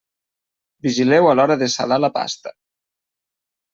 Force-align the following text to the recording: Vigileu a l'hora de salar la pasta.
Vigileu 0.87 1.29
a 1.31 1.35
l'hora 1.39 1.59
de 1.65 1.69
salar 1.75 2.01
la 2.07 2.13
pasta. 2.17 2.55